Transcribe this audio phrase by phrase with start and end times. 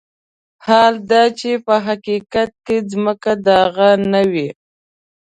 [0.65, 4.49] حال دا چې په حقيقت کې ځمکه د هغه نه وي.